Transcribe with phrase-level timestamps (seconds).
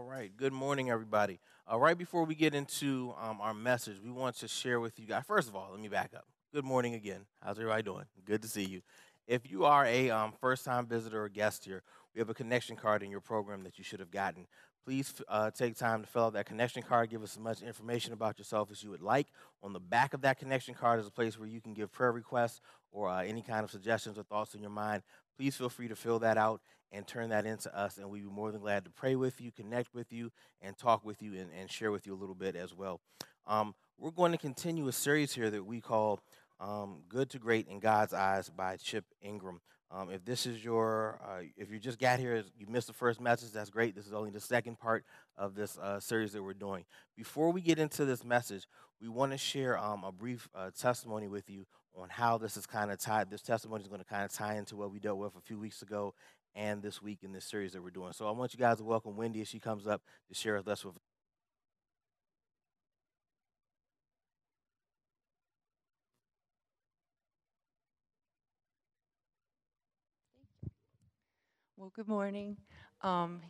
[0.00, 0.34] All right.
[0.34, 1.40] Good morning, everybody.
[1.70, 5.04] Uh, right before we get into um, our message, we want to share with you
[5.04, 5.24] guys.
[5.26, 6.24] First of all, let me back up.
[6.54, 7.26] Good morning again.
[7.44, 8.06] How's everybody doing?
[8.24, 8.80] Good to see you.
[9.26, 11.82] If you are a um, first time visitor or guest here,
[12.14, 14.46] we have a connection card in your program that you should have gotten.
[14.86, 17.10] Please uh, take time to fill out that connection card.
[17.10, 19.26] Give us as much information about yourself as you would like.
[19.62, 22.10] On the back of that connection card is a place where you can give prayer
[22.10, 25.02] requests or uh, any kind of suggestions or thoughts in your mind.
[25.40, 26.60] Please feel free to fill that out
[26.92, 29.50] and turn that into us, and we'd be more than glad to pray with you,
[29.50, 30.30] connect with you,
[30.60, 33.00] and talk with you and, and share with you a little bit as well.
[33.46, 36.20] Um, we're going to continue a series here that we call
[36.60, 39.62] um, Good to Great in God's Eyes by Chip Ingram.
[39.90, 43.18] Um, if this is your, uh, if you just got here, you missed the first
[43.18, 43.96] message, that's great.
[43.96, 45.06] This is only the second part
[45.38, 46.84] of this uh, series that we're doing.
[47.16, 48.66] Before we get into this message,
[49.00, 51.64] we want to share um, a brief uh, testimony with you
[51.96, 53.30] on how this is kind of tied.
[53.30, 55.58] This testimony is going to kind of tie into what we dealt with a few
[55.58, 56.14] weeks ago
[56.54, 58.12] and this week in this series that we're doing.
[58.12, 60.68] So I want you guys to welcome Wendy as she comes up to share with
[60.68, 60.96] us with
[71.76, 72.58] Well, good morning.
[73.00, 73.40] Um,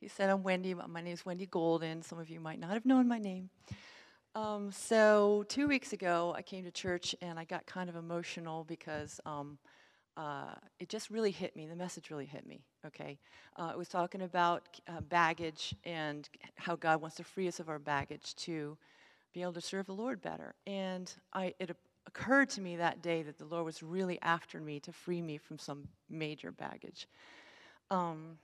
[0.00, 0.74] he said I'm Wendy.
[0.74, 2.02] but My name is Wendy Golden.
[2.02, 3.50] Some of you might not have known my name.
[4.38, 8.62] Um, so, two weeks ago, I came to church and I got kind of emotional
[8.62, 9.58] because um,
[10.16, 11.66] uh, it just really hit me.
[11.66, 13.18] The message really hit me, okay?
[13.56, 17.68] Uh, it was talking about uh, baggage and how God wants to free us of
[17.68, 18.78] our baggage to
[19.34, 20.54] be able to serve the Lord better.
[20.68, 24.78] And I, it occurred to me that day that the Lord was really after me
[24.80, 27.08] to free me from some major baggage.
[27.90, 28.38] Um,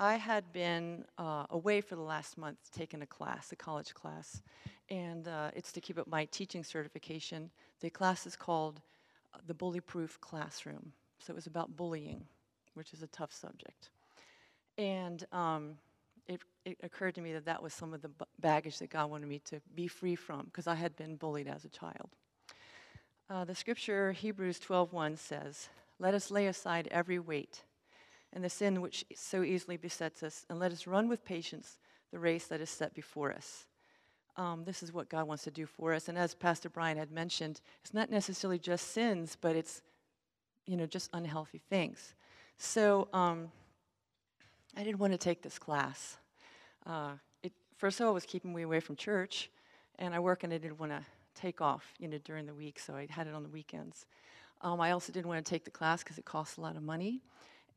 [0.00, 4.40] I had been uh, away for the last month taking a class, a college class,
[4.88, 7.50] and uh, it's to keep up my teaching certification.
[7.80, 8.80] The class is called
[9.34, 10.94] uh, the Bully Proof Classroom.
[11.18, 12.24] So it was about bullying,
[12.72, 13.90] which is a tough subject.
[14.78, 15.72] And um,
[16.26, 19.28] it, it, occurred to me that that was some of the baggage that God wanted
[19.28, 22.08] me to be free from, because I had been bullied as a child.
[23.28, 27.64] Uh, the scripture, Hebrews 12.1 says, Let us lay aside every weight
[28.32, 31.78] and the sin which so easily besets us, and let us run with patience
[32.12, 33.66] the race that is set before us.
[34.36, 36.08] Um, this is what God wants to do for us.
[36.08, 39.82] And as Pastor Brian had mentioned, it's not necessarily just sins, but it's,
[40.66, 42.14] you know, just unhealthy things.
[42.56, 43.50] So um,
[44.76, 46.16] I didn't want to take this class.
[46.86, 47.12] Uh,
[47.42, 49.50] it, first of all, it was keeping me away from church,
[49.98, 51.04] and I work and I didn't want to
[51.34, 54.06] take off, you know, during the week, so I had it on the weekends.
[54.62, 56.82] Um, I also didn't want to take the class because it costs a lot of
[56.82, 57.20] money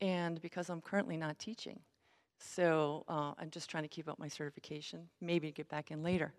[0.02, 1.80] and because I'm currently not teaching.
[2.38, 6.34] So uh, I'm just trying to keep up my certification, maybe get back in later.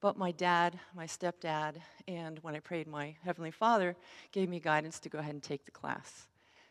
[0.00, 3.96] But my dad, my stepdad, and when I prayed, my Heavenly Father
[4.30, 6.26] gave me guidance to go ahead and take the class.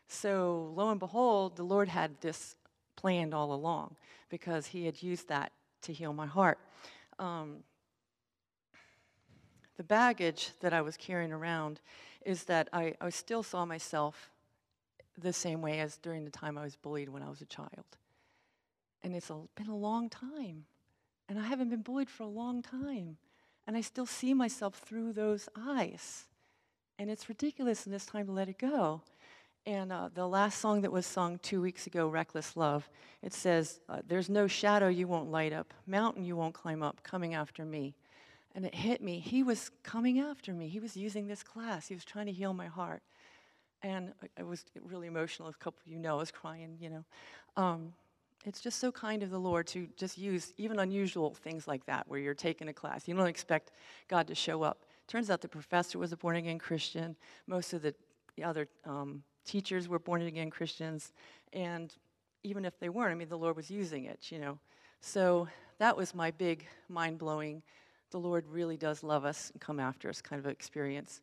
[0.08, 2.54] So lo and behold, the Lord had this
[2.94, 3.96] planned all along
[4.28, 5.52] because He had used that
[5.82, 6.58] to heal my heart.
[7.18, 7.64] Um,
[9.76, 11.80] the baggage that I was carrying around
[12.24, 14.30] is that I, I still saw myself
[15.18, 17.84] the same way as during the time I was bullied when I was a child.
[19.02, 20.64] And it's a, been a long time.
[21.28, 23.16] And I haven't been bullied for a long time.
[23.66, 26.24] And I still see myself through those eyes.
[26.98, 29.02] And it's ridiculous, and it's time to let it go.
[29.66, 32.88] And uh, the last song that was sung two weeks ago, Reckless Love,
[33.22, 37.02] it says, uh, There's no shadow you won't light up, mountain you won't climb up,
[37.02, 37.96] coming after me.
[38.54, 39.18] And it hit me.
[39.18, 40.68] He was coming after me.
[40.68, 41.88] He was using this class.
[41.88, 43.02] He was trying to heal my heart
[43.82, 45.48] and I, was really emotional.
[45.48, 47.04] A couple of you know I was crying, you know.
[47.56, 47.92] Um,
[48.44, 52.06] it's just so kind of the Lord to just use even unusual things like that,
[52.08, 53.08] where you're taking a class.
[53.08, 53.72] You don't expect
[54.08, 54.84] God to show up.
[55.08, 57.16] Turns out the professor was a born again Christian.
[57.46, 57.94] Most of the,
[58.36, 61.12] the other um, teachers were born again Christians.
[61.52, 61.92] And
[62.44, 64.58] even if they weren't, I mean, the Lord was using it, you know.
[65.00, 65.48] So
[65.78, 67.62] that was my big, mind blowing,
[68.10, 71.20] the Lord really does love us and come after us kind of experience.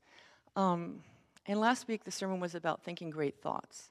[0.56, 1.02] Um,
[1.46, 3.90] and last week, the sermon was about thinking great thoughts.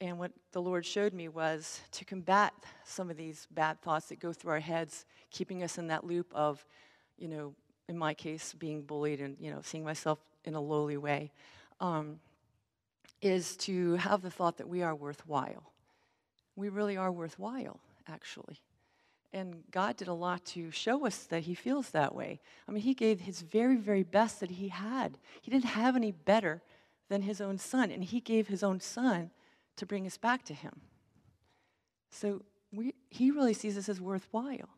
[0.00, 2.52] And what the Lord showed me was to combat
[2.84, 6.30] some of these bad thoughts that go through our heads, keeping us in that loop
[6.34, 6.64] of,
[7.18, 7.54] you know,
[7.88, 11.30] in my case, being bullied and, you know, seeing myself in a lowly way,
[11.80, 12.18] um,
[13.22, 15.72] is to have the thought that we are worthwhile.
[16.56, 18.60] We really are worthwhile, actually.
[19.32, 22.40] And God did a lot to show us that He feels that way.
[22.68, 25.18] I mean, He gave His very, very best that He had.
[25.40, 26.62] He didn't have any better
[27.08, 29.30] than his own son, and he gave his own son
[29.76, 30.80] to bring us back to him.
[32.10, 32.42] So
[32.72, 34.68] we, he really sees us as worthwhile.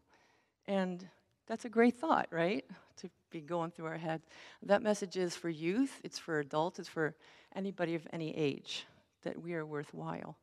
[0.67, 1.07] And
[1.47, 2.65] that's a great thought, right?
[2.99, 4.23] To be going through our head.
[4.63, 7.15] That message is for youth, it's for adults, it's for
[7.55, 8.87] anybody of any age
[9.23, 10.37] that we are worthwhile.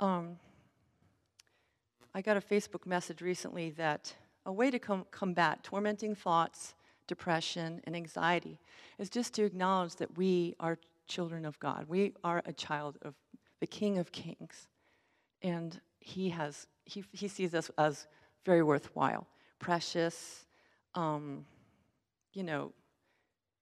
[0.00, 0.38] Um,
[2.14, 6.74] I got a Facebook message recently that a way to com- combat tormenting thoughts,
[7.06, 8.58] depression, and anxiety
[8.98, 11.86] is just to acknowledge that we are children of God.
[11.88, 13.14] We are a child of
[13.60, 14.68] the King of Kings.
[15.42, 18.06] And he, has, he, he sees us as
[18.44, 19.26] very worthwhile,
[19.58, 20.46] precious,
[20.94, 21.44] um,
[22.32, 22.72] you know,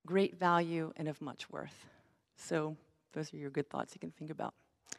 [0.06, 1.87] great value, and of much worth.
[2.37, 2.76] So,
[3.12, 4.54] those are your good thoughts you can think about.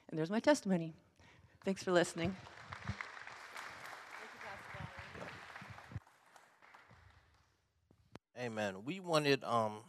[0.09, 0.93] And there's my testimony.
[1.63, 2.35] Thanks for listening.
[8.37, 8.83] Amen.
[8.83, 9.81] We wanted um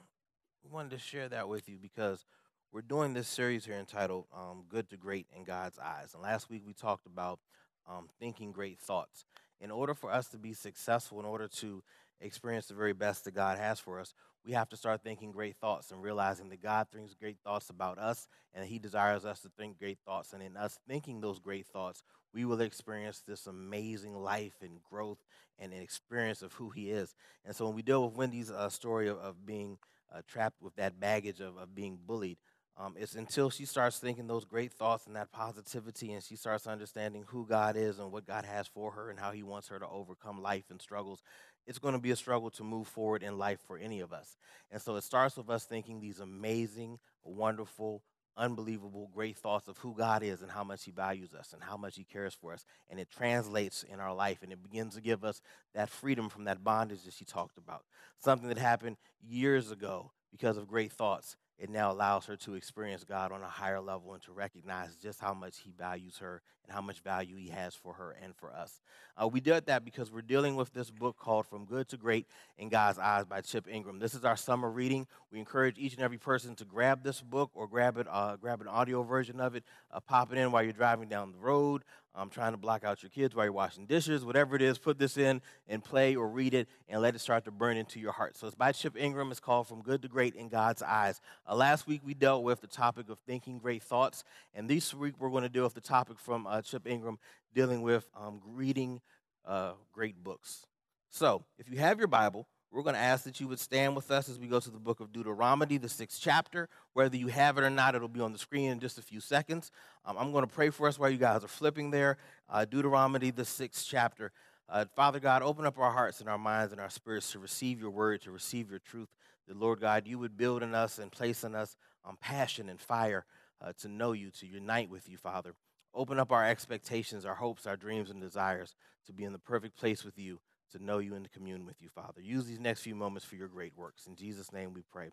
[0.62, 2.26] we wanted to share that with you because
[2.72, 6.48] we're doing this series here entitled um, "Good to Great in God's Eyes." And last
[6.48, 7.38] week we talked about
[7.86, 9.26] um, thinking great thoughts.
[9.60, 11.82] In order for us to be successful, in order to
[12.20, 14.14] experience the very best that God has for us,
[14.44, 17.98] we have to start thinking great thoughts and realizing that God thinks great thoughts about
[17.98, 20.32] us and He desires us to think great thoughts.
[20.32, 22.02] And in us thinking those great thoughts,
[22.32, 25.18] we will experience this amazing life and growth
[25.58, 27.14] and an experience of who He is.
[27.44, 29.78] And so when we deal with Wendy's uh, story of, of being
[30.12, 32.38] uh, trapped with that baggage of, of being bullied,
[32.78, 36.66] um, it's until she starts thinking those great thoughts and that positivity, and she starts
[36.66, 39.78] understanding who God is and what God has for her and how He wants her
[39.78, 41.22] to overcome life and struggles.
[41.66, 44.36] It's going to be a struggle to move forward in life for any of us.
[44.70, 48.02] And so it starts with us thinking these amazing, wonderful,
[48.38, 51.76] unbelievable, great thoughts of who God is and how much He values us and how
[51.76, 52.64] much He cares for us.
[52.88, 55.42] And it translates in our life and it begins to give us
[55.74, 57.84] that freedom from that bondage that she talked about.
[58.18, 63.04] Something that happened years ago because of great thoughts it now allows her to experience
[63.04, 66.74] God on a higher level and to recognize just how much He values her and
[66.74, 68.80] how much value He has for her and for us.
[69.16, 72.26] Uh, we did that because we're dealing with this book called From Good to Great
[72.58, 74.00] in God's Eyes by Chip Ingram.
[74.00, 75.06] This is our summer reading.
[75.30, 78.60] We encourage each and every person to grab this book or grab it, uh, grab
[78.60, 79.62] an audio version of it,
[79.92, 83.02] uh, pop it in while you're driving down the road, um, trying to block out
[83.02, 86.28] your kids while you're washing dishes, whatever it is, put this in and play or
[86.28, 88.36] read it and let it start to burn into your heart.
[88.36, 89.30] So it's by Chip Ingram.
[89.30, 91.20] It's called From Good to Great in God's Eyes.
[91.48, 94.24] Uh, last week we dealt with the topic of thinking great thoughts,
[94.54, 97.18] and this week we're going to deal with the topic from uh, Chip Ingram
[97.54, 99.00] dealing with um, reading
[99.46, 100.66] uh, great books.
[101.10, 104.10] So if you have your Bible, we're going to ask that you would stand with
[104.10, 106.70] us as we go to the book of Deuteronomy, the sixth chapter.
[106.94, 109.20] Whether you have it or not, it'll be on the screen in just a few
[109.20, 109.70] seconds.
[110.06, 112.16] Um, I'm going to pray for us while you guys are flipping there.
[112.48, 114.32] Uh, Deuteronomy, the sixth chapter.
[114.70, 117.78] Uh, Father God, open up our hearts and our minds and our spirits to receive
[117.78, 119.10] your word, to receive your truth.
[119.48, 121.76] That, Lord God, you would build in us and place in us
[122.06, 123.26] um, passion and fire
[123.60, 125.52] uh, to know you, to unite with you, Father.
[125.94, 128.74] Open up our expectations, our hopes, our dreams, and desires
[129.06, 130.40] to be in the perfect place with you
[130.72, 132.20] to know you and to commune with you, Father.
[132.20, 134.06] Use these next few moments for your great works.
[134.06, 135.10] In Jesus' name we pray.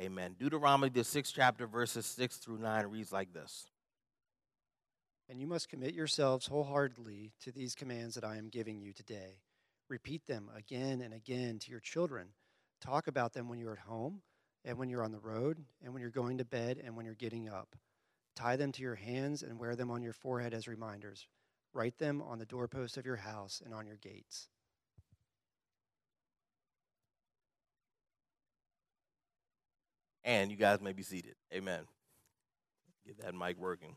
[0.00, 0.36] Amen.
[0.38, 3.66] Deuteronomy, the sixth chapter, verses 6 through 9, reads like this
[5.28, 9.40] And you must commit yourselves wholeheartedly to these commands that I am giving you today.
[9.88, 12.28] Repeat them again and again to your children.
[12.80, 14.22] Talk about them when you're at home,
[14.64, 17.14] and when you're on the road, and when you're going to bed, and when you're
[17.14, 17.74] getting up.
[18.36, 21.26] Tie them to your hands and wear them on your forehead as reminders.
[21.72, 24.48] Write them on the doorposts of your house and on your gates.
[30.28, 31.34] And you guys may be seated.
[31.54, 31.80] Amen.
[33.06, 33.96] Get that mic working.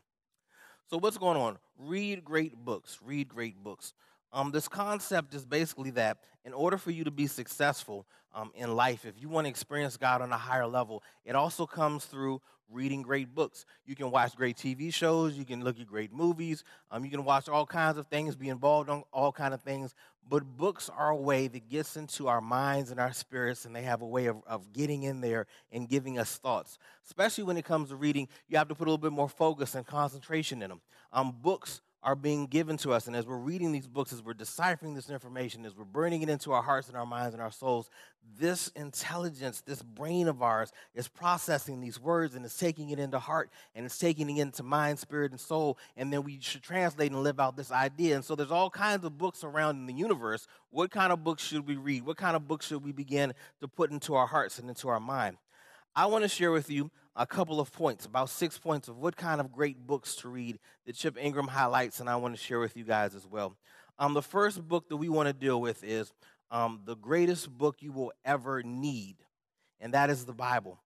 [0.90, 1.58] So, what's going on?
[1.78, 2.98] Read great books.
[3.04, 3.92] Read great books.
[4.32, 8.74] Um, this concept is basically that in order for you to be successful um, in
[8.74, 12.40] life, if you want to experience God on a higher level, it also comes through
[12.72, 13.64] reading great books.
[13.86, 15.36] You can watch great TV shows.
[15.36, 16.64] You can look at great movies.
[16.90, 19.94] Um, you can watch all kinds of things, be involved on all kinds of things.
[20.28, 23.82] But books are a way that gets into our minds and our spirits, and they
[23.82, 26.78] have a way of, of getting in there and giving us thoughts.
[27.04, 29.74] Especially when it comes to reading, you have to put a little bit more focus
[29.74, 30.80] and concentration in them.
[31.12, 33.06] Um, books are being given to us.
[33.06, 36.28] And as we're reading these books, as we're deciphering this information, as we're burning it
[36.28, 37.90] into our hearts and our minds and our souls,
[38.38, 43.18] this intelligence, this brain of ours is processing these words and it's taking it into
[43.18, 45.78] heart and it's taking it into mind, spirit, and soul.
[45.96, 48.16] And then we should translate and live out this idea.
[48.16, 50.48] And so there's all kinds of books around in the universe.
[50.70, 52.04] What kind of books should we read?
[52.04, 55.00] What kind of books should we begin to put into our hearts and into our
[55.00, 55.36] mind?
[55.94, 59.14] I want to share with you a couple of points, about six points of what
[59.14, 62.60] kind of great books to read that Chip Ingram highlights, and I want to share
[62.60, 63.58] with you guys as well.
[63.98, 66.10] Um, the first book that we want to deal with is
[66.50, 69.16] um, the greatest book you will ever need,
[69.80, 70.80] and that is the Bible.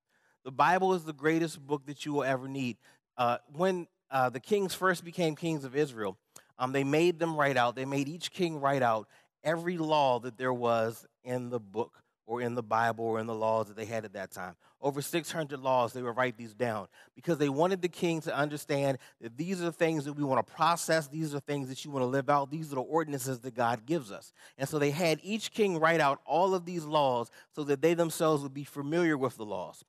[0.45, 2.77] The Bible is the greatest book that you will ever need.
[3.17, 6.19] Uh, when uh, the kings first became kings of Israel,
[6.59, 9.07] um, they made them write out, they made each king write out
[9.45, 13.35] every law that there was in the book or in the Bible or in the
[13.35, 14.57] laws that they had at that time.
[14.87, 18.99] Over 600 laws, they would write these down because they wanted the king to understand
[19.21, 21.85] that these are the things that we want to process, these are the things that
[21.85, 24.33] you want to live out, these are the ordinances that God gives us.
[24.57, 27.95] And so they had each king write out all of these laws so that they
[27.95, 29.85] themselves would be familiar with the laws.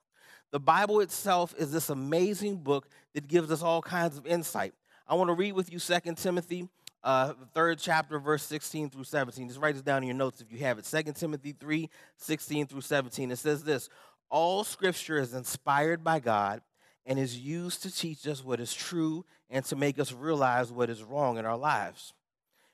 [0.50, 4.74] The Bible itself is this amazing book that gives us all kinds of insight.
[5.08, 6.70] I want to read with you 2 Timothy
[7.04, 9.48] uh, third chapter, verse 16 through 17.
[9.48, 10.84] Just write this down in your notes if you have it.
[10.84, 13.32] 2 Timothy 3 16 through 17.
[13.32, 13.90] It says this
[14.30, 16.62] All scripture is inspired by God
[17.06, 20.90] and is used to teach us what is true and to make us realize what
[20.90, 22.14] is wrong in our lives.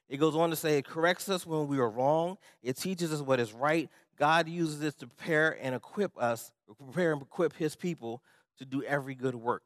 [0.09, 3.21] It goes on to say it corrects us when we are wrong, it teaches us
[3.21, 3.89] what is right.
[4.17, 8.21] God uses it to prepare and equip us, prepare and equip his people
[8.57, 9.63] to do every good work.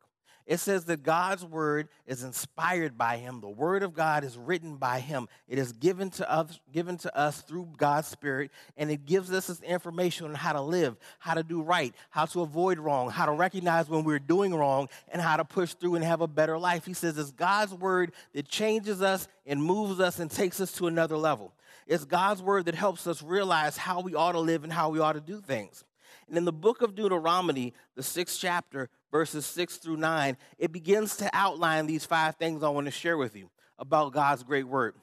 [0.48, 3.42] It says that God's word is inspired by him.
[3.42, 5.28] The word of God is written by him.
[5.50, 9.48] It is given to us, given to us through God's spirit, and it gives us
[9.48, 13.26] this information on how to live, how to do right, how to avoid wrong, how
[13.26, 16.58] to recognize when we're doing wrong, and how to push through and have a better
[16.58, 16.86] life.
[16.86, 20.88] He says it's God's word that changes us and moves us and takes us to
[20.88, 21.52] another level.
[21.88, 25.00] It's God's word that helps us realize how we ought to live and how we
[25.00, 25.84] ought to do things.
[26.30, 31.18] And in the book of Deuteronomy, the sixth chapter, verses 6 through 9, it begins
[31.18, 33.50] to outline these five things I want to share with you
[33.80, 34.96] about God's great word.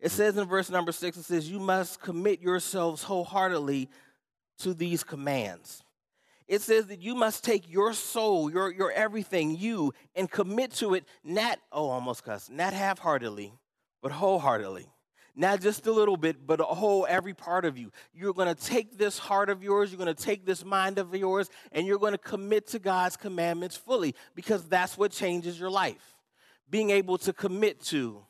[0.00, 3.88] It says in verse number 6, it says, You must commit yourselves wholeheartedly
[4.60, 5.82] to these commands.
[6.46, 10.94] It says that you must take your soul, your, your everything, you, and commit to
[10.94, 13.52] it, not, oh, almost cuss, not half heartedly,
[14.00, 14.86] but wholeheartedly
[15.38, 17.92] not just a little bit, but a whole, every part of you.
[18.12, 21.14] You're going to take this heart of yours, you're going to take this mind of
[21.14, 25.70] yours, and you're going to commit to God's commandments fully because that's what changes your
[25.70, 26.16] life.
[26.68, 28.24] Being able to commit to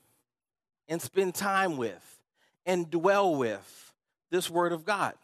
[0.86, 2.20] and spend time with
[2.66, 3.94] and dwell with
[4.30, 5.14] this Word of God.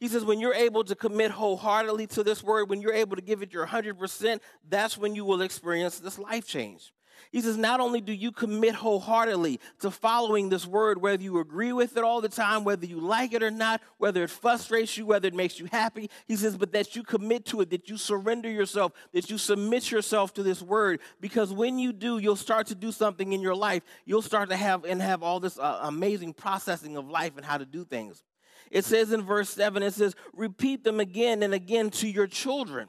[0.00, 3.22] He says, when you're able to commit wholeheartedly to this word, when you're able to
[3.22, 6.92] give it your 100%, that's when you will experience this life change.
[7.32, 11.72] He says, not only do you commit wholeheartedly to following this word, whether you agree
[11.72, 15.06] with it all the time, whether you like it or not, whether it frustrates you,
[15.06, 17.96] whether it makes you happy, he says, but that you commit to it, that you
[17.96, 21.00] surrender yourself, that you submit yourself to this word.
[21.20, 23.82] Because when you do, you'll start to do something in your life.
[24.04, 27.58] You'll start to have and have all this uh, amazing processing of life and how
[27.58, 28.22] to do things.
[28.70, 32.88] It says in verse 7, it says, repeat them again and again to your children.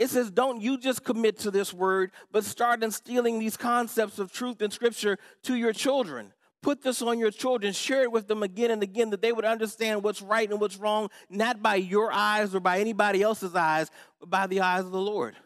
[0.00, 4.32] It says, don't you just commit to this word, but start instilling these concepts of
[4.32, 6.32] truth in Scripture to your children.
[6.62, 9.44] Put this on your children, share it with them again and again that they would
[9.44, 13.90] understand what's right and what's wrong, not by your eyes or by anybody else's eyes,
[14.18, 15.36] but by the eyes of the Lord,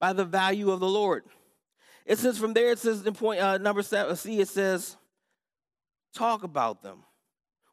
[0.00, 1.22] by the value of the Lord.
[2.04, 4.96] It says from there, it says in point uh, number seven, see, it says,
[6.12, 7.04] talk about them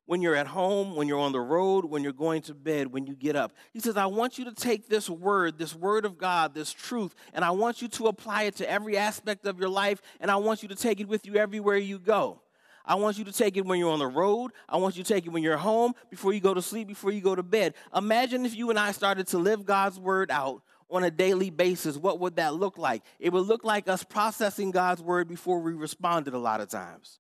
[0.08, 3.06] when you're at home, when you're on the road, when you're going to bed, when
[3.06, 3.54] you get up.
[3.72, 7.14] He says, I want you to take this word, this word of God, this truth,
[7.34, 10.38] and I want you to apply it to every aspect of your life, and I
[10.38, 12.42] want you to take it with you everywhere you go.
[12.86, 14.54] I want you to take it when you're on the road.
[14.70, 17.12] I want you to take it when you're home, before you go to sleep, before
[17.12, 17.74] you go to bed.
[17.94, 21.98] Imagine if you and I started to live God's word out on a daily basis.
[21.98, 23.04] What would that look like?
[23.20, 27.20] It would look like us processing God's word before we responded a lot of times.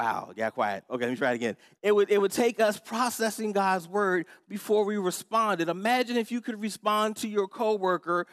[0.00, 0.82] Wow, got quiet.
[0.88, 1.58] Okay, let me try it again.
[1.82, 5.68] It would, it would take us processing God's word before we responded.
[5.68, 8.26] Imagine if you could respond to your coworker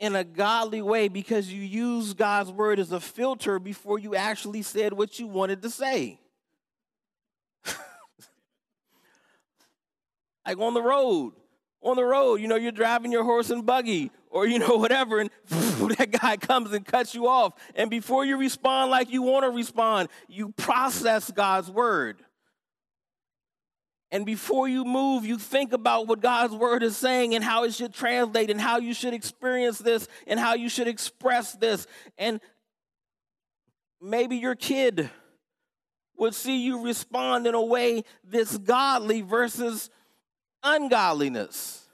[0.00, 4.62] in a godly way because you used God's word as a filter before you actually
[4.62, 6.18] said what you wanted to say.
[10.44, 11.34] like on the road,
[11.80, 15.20] on the road, you know, you're driving your horse and buggy or, you know, whatever,
[15.20, 17.52] and that guy comes and cuts you off.
[17.74, 22.22] And before you respond like you want to respond, you process God's word.
[24.12, 27.74] And before you move, you think about what God's word is saying and how it
[27.74, 31.86] should translate and how you should experience this and how you should express this.
[32.18, 32.40] And
[34.00, 35.10] maybe your kid
[36.16, 39.90] would see you respond in a way that's godly versus
[40.64, 41.86] ungodliness.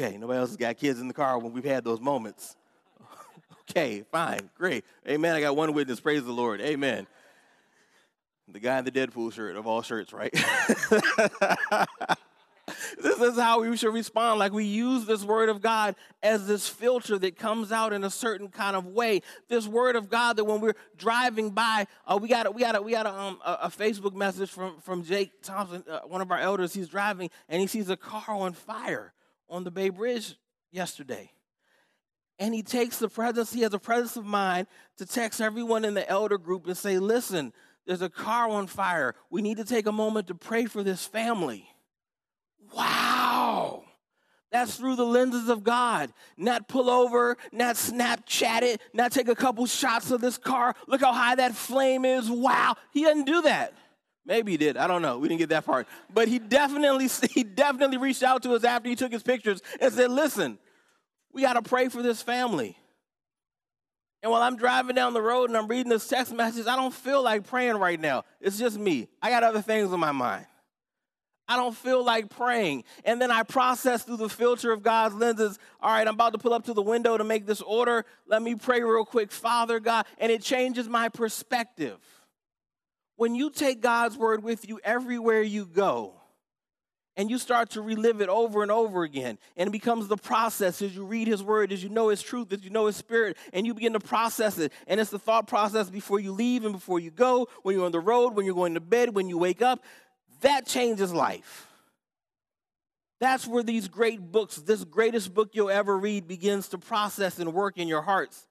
[0.00, 2.54] Okay, nobody else has got kids in the car when we've had those moments.
[3.68, 4.84] okay, fine, great.
[5.08, 5.34] Amen.
[5.34, 5.98] I got one witness.
[5.98, 6.60] Praise the Lord.
[6.60, 7.08] Amen.
[8.46, 10.32] The guy in the Deadpool shirt of all shirts, right?
[13.02, 14.38] this is how we should respond.
[14.38, 18.10] Like we use this word of God as this filter that comes out in a
[18.10, 19.22] certain kind of way.
[19.48, 22.76] This word of God that when we're driving by, uh, we got a, we got
[22.76, 26.30] a, we got a, um, a, Facebook message from from Jake Thompson, uh, one of
[26.30, 26.72] our elders.
[26.72, 29.12] He's driving and he sees a car on fire
[29.48, 30.36] on the Bay Bridge
[30.70, 31.30] yesterday.
[32.38, 35.94] And he takes the presence, he has a presence of mind to text everyone in
[35.94, 37.52] the elder group and say, listen,
[37.88, 39.14] There's a car on fire.
[39.30, 41.66] We need to take a moment to pray for this family.
[42.74, 43.84] Wow.
[44.52, 46.12] That's through the lenses of God.
[46.36, 50.74] Not pull over, not Snapchat it, not take a couple shots of this car.
[50.86, 52.30] Look how high that flame is.
[52.30, 52.76] Wow.
[52.92, 53.72] He doesn't do that.
[54.28, 54.76] Maybe he did.
[54.76, 55.16] I don't know.
[55.16, 55.88] We didn't get that part.
[56.12, 59.92] But he definitely he definitely reached out to us after he took his pictures and
[59.92, 60.58] said, "Listen,
[61.32, 62.76] we got to pray for this family."
[64.22, 66.92] And while I'm driving down the road and I'm reading this text message, I don't
[66.92, 68.24] feel like praying right now.
[68.40, 69.08] It's just me.
[69.22, 70.44] I got other things on my mind.
[71.46, 72.84] I don't feel like praying.
[73.04, 75.58] And then I process through the filter of God's lenses.
[75.80, 78.04] All right, I'm about to pull up to the window to make this order.
[78.26, 80.04] Let me pray real quick, Father God.
[80.18, 81.98] And it changes my perspective.
[83.18, 86.14] When you take God's word with you everywhere you go,
[87.16, 90.80] and you start to relive it over and over again, and it becomes the process
[90.82, 93.36] as you read His word, as you know His truth, as you know His spirit,
[93.52, 94.72] and you begin to process it.
[94.86, 97.90] And it's the thought process before you leave and before you go, when you're on
[97.90, 99.82] the road, when you're going to bed, when you wake up.
[100.42, 101.66] That changes life.
[103.18, 107.52] That's where these great books, this greatest book you'll ever read, begins to process and
[107.52, 108.46] work in your hearts.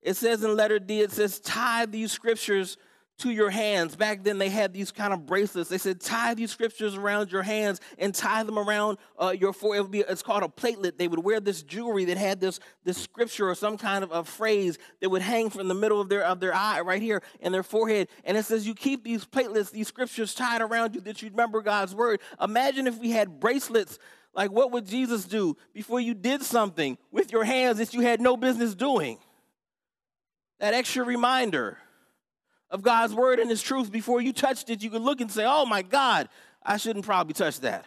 [0.00, 2.78] It says in letter D, it says, tie these scriptures
[3.18, 3.94] to your hands.
[3.94, 5.70] Back then, they had these kind of bracelets.
[5.70, 9.94] They said, tie these scriptures around your hands and tie them around uh, your forehead.
[9.94, 10.98] It it's called a platelet.
[10.98, 14.24] They would wear this jewelry that had this, this scripture or some kind of a
[14.24, 17.52] phrase that would hang from the middle of their, of their eye right here in
[17.52, 18.08] their forehead.
[18.24, 21.62] And it says, you keep these platelets, these scriptures tied around you that you remember
[21.62, 22.20] God's word.
[22.40, 23.98] Imagine if we had bracelets.
[24.34, 28.20] Like, what would Jesus do before you did something with your hands that you had
[28.20, 29.18] no business doing?
[30.58, 31.78] That extra reminder
[32.74, 35.44] of God's word and his truth before you touched it, you could look and say,
[35.46, 36.28] oh my God,
[36.60, 37.84] I shouldn't probably touch that.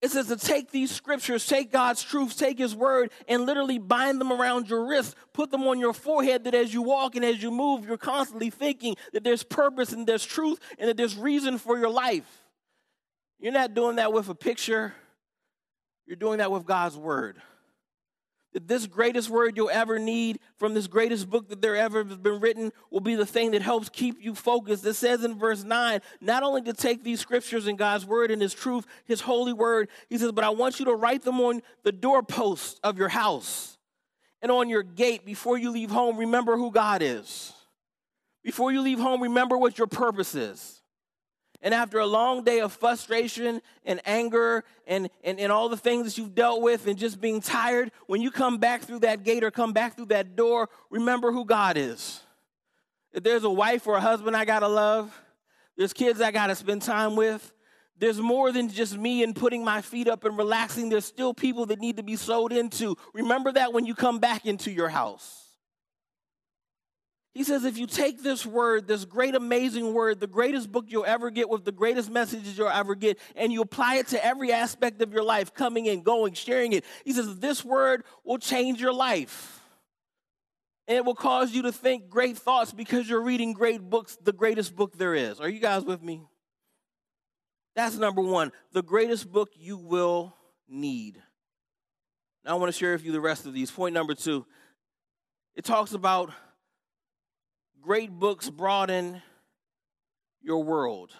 [0.00, 4.22] It says to take these scriptures, take God's truth, take his word, and literally bind
[4.22, 7.42] them around your wrist, put them on your forehead that as you walk and as
[7.42, 11.58] you move, you're constantly thinking that there's purpose and there's truth and that there's reason
[11.58, 12.26] for your life.
[13.38, 14.94] You're not doing that with a picture,
[16.06, 17.36] you're doing that with God's word
[18.54, 22.16] that this greatest word you'll ever need from this greatest book that there ever has
[22.16, 24.86] been written will be the thing that helps keep you focused.
[24.86, 28.40] It says in verse 9, not only to take these scriptures and God's word and
[28.40, 31.60] his truth, his holy word, he says, but I want you to write them on
[31.82, 33.76] the doorposts of your house
[34.40, 36.16] and on your gate before you leave home.
[36.16, 37.52] Remember who God is.
[38.44, 40.80] Before you leave home, remember what your purpose is.
[41.64, 46.04] And after a long day of frustration and anger and, and, and all the things
[46.04, 49.42] that you've dealt with and just being tired, when you come back through that gate
[49.42, 52.20] or come back through that door, remember who God is.
[53.14, 55.18] If there's a wife or a husband I gotta love,
[55.78, 57.50] there's kids I gotta spend time with,
[57.96, 60.90] there's more than just me and putting my feet up and relaxing.
[60.90, 62.96] There's still people that need to be sold into.
[63.14, 65.43] Remember that when you come back into your house.
[67.34, 71.04] He says, if you take this word, this great, amazing word, the greatest book you'll
[71.04, 74.52] ever get with the greatest messages you'll ever get, and you apply it to every
[74.52, 78.80] aspect of your life, coming and going, sharing it, he says, this word will change
[78.80, 79.60] your life.
[80.86, 84.32] And it will cause you to think great thoughts because you're reading great books, the
[84.32, 85.40] greatest book there is.
[85.40, 86.22] Are you guys with me?
[87.74, 90.36] That's number one, the greatest book you will
[90.68, 91.20] need.
[92.44, 93.72] Now, I want to share with you the rest of these.
[93.72, 94.46] Point number two
[95.56, 96.30] it talks about
[97.84, 99.20] Great books broaden
[100.40, 101.12] your world.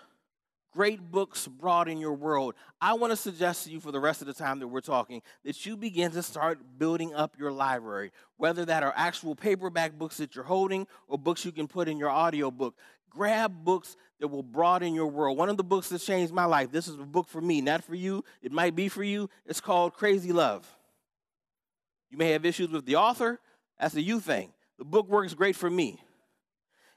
[0.72, 2.54] Great books broaden your world.
[2.80, 5.20] I want to suggest to you for the rest of the time that we're talking
[5.44, 10.16] that you begin to start building up your library, whether that are actual paperback books
[10.16, 12.78] that you're holding or books you can put in your audio book.
[13.10, 15.36] Grab books that will broaden your world.
[15.36, 17.84] One of the books that changed my life, this is a book for me, not
[17.84, 18.24] for you.
[18.40, 19.28] It might be for you.
[19.44, 20.66] It's called Crazy Love.
[22.10, 23.38] You may have issues with the author,
[23.78, 24.54] that's a you thing.
[24.78, 26.00] The book works great for me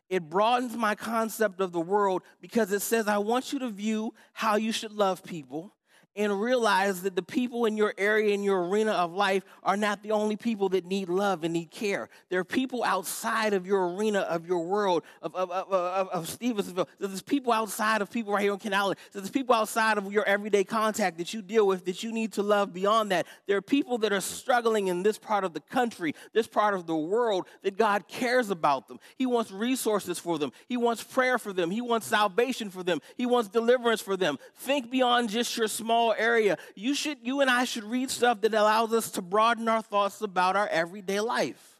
[0.10, 4.14] it broadens my concept of the world because it says, I want you to view
[4.34, 5.74] how you should love people
[6.18, 10.02] and realize that the people in your area, in your arena of life, are not
[10.02, 12.10] the only people that need love and need care.
[12.30, 16.26] There are people outside of your arena, of your world, of, of, of, of, of
[16.26, 16.88] Stevensville.
[17.00, 18.96] There's people outside of people right here in Canal.
[19.14, 22.42] There's people outside of your everyday contact that you deal with that you need to
[22.42, 23.28] love beyond that.
[23.46, 26.88] There are people that are struggling in this part of the country, this part of
[26.88, 29.00] the world, that God cares about them.
[29.18, 30.52] He wants resources for them.
[30.68, 31.70] He wants prayer for them.
[31.70, 33.02] He wants salvation for them.
[33.16, 34.40] He wants deliverance for them.
[34.56, 36.58] Think beyond just your small small area.
[36.76, 40.22] You should you and I should read stuff that allows us to broaden our thoughts
[40.22, 41.76] about our everyday life.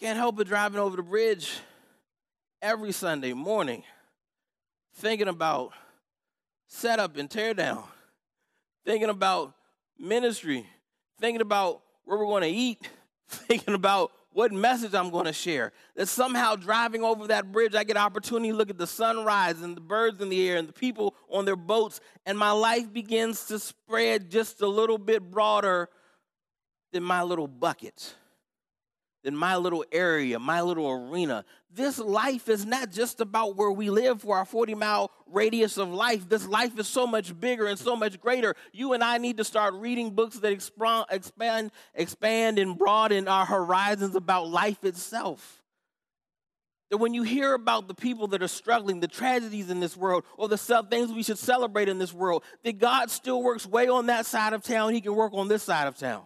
[0.00, 1.52] Can't help but driving over the bridge
[2.60, 3.84] every Sunday morning
[4.96, 5.72] thinking about
[6.68, 7.84] setup and tear down,
[8.84, 9.54] thinking about
[9.98, 10.66] ministry,
[11.20, 12.90] thinking about where we're going to eat,
[13.28, 15.72] thinking about what message I'm going to share.
[15.96, 19.76] That somehow driving over that bridge, I get opportunity to look at the sunrise and
[19.76, 23.46] the birds in the air and the people on their boats, and my life begins
[23.46, 25.88] to spread just a little bit broader
[26.92, 28.14] than my little bucket
[29.22, 31.44] than my little area, my little arena.
[31.74, 35.88] This life is not just about where we live for our 40 mile radius of
[35.92, 36.28] life.
[36.28, 38.54] This life is so much bigger and so much greater.
[38.72, 44.16] You and I need to start reading books that expand, expand and broaden our horizons
[44.16, 45.62] about life itself.
[46.90, 50.24] That when you hear about the people that are struggling, the tragedies in this world,
[50.36, 50.58] or the
[50.90, 54.52] things we should celebrate in this world, that God still works way on that side
[54.52, 56.24] of town, He can work on this side of town.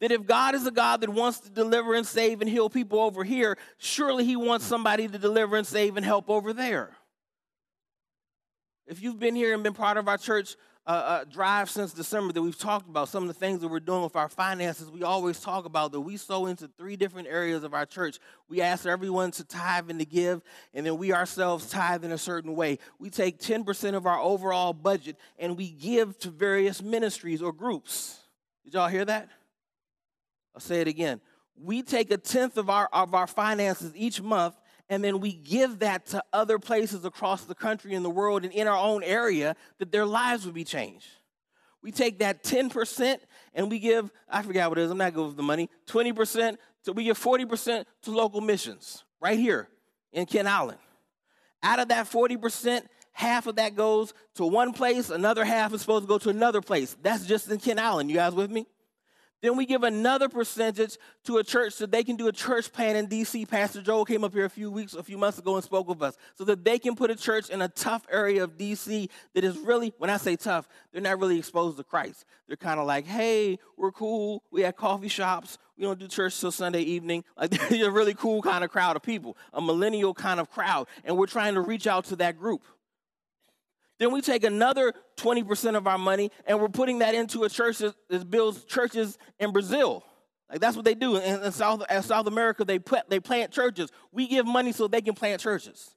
[0.00, 3.00] That if God is a God that wants to deliver and save and heal people
[3.00, 6.90] over here, surely He wants somebody to deliver and save and help over there.
[8.86, 10.56] If you've been here and been part of our church
[10.86, 13.80] uh, uh, drive since December, that we've talked about some of the things that we're
[13.80, 17.64] doing with our finances, we always talk about that we sow into three different areas
[17.64, 18.20] of our church.
[18.48, 22.18] We ask everyone to tithe and to give, and then we ourselves tithe in a
[22.18, 22.78] certain way.
[23.00, 28.20] We take 10% of our overall budget and we give to various ministries or groups.
[28.64, 29.28] Did y'all hear that?
[30.56, 31.20] I'll say it again.
[31.54, 34.54] We take a tenth of our, of our finances each month
[34.88, 38.54] and then we give that to other places across the country and the world and
[38.54, 41.06] in our own area that their lives would be changed.
[41.82, 43.18] We take that 10%
[43.54, 46.56] and we give, I forgot what it is, I'm not good with the money, 20%,
[46.82, 49.68] so we give 40% to local missions right here
[50.12, 50.78] in Kent Island.
[51.62, 56.04] Out of that 40%, half of that goes to one place, another half is supposed
[56.04, 56.96] to go to another place.
[57.02, 58.08] That's just in Kent Island.
[58.08, 58.66] You guys with me?
[59.42, 62.96] Then we give another percentage to a church so they can do a church plan
[62.96, 63.46] in DC.
[63.48, 66.02] Pastor Joel came up here a few weeks, a few months ago and spoke with
[66.02, 69.44] us so that they can put a church in a tough area of DC that
[69.44, 72.24] is really, when I say tough, they're not really exposed to Christ.
[72.48, 74.42] They're kind of like, hey, we're cool.
[74.50, 75.58] We have coffee shops.
[75.76, 77.24] We don't do church till Sunday evening.
[77.36, 80.88] Like they're a really cool kind of crowd of people, a millennial kind of crowd.
[81.04, 82.62] And we're trying to reach out to that group.
[83.98, 87.78] Then we take another 20% of our money and we're putting that into a church
[87.78, 90.04] that builds churches in Brazil.
[90.50, 92.64] Like that's what they do in, in South, in South America.
[92.64, 93.90] They put, they plant churches.
[94.12, 95.94] We give money so they can plant churches.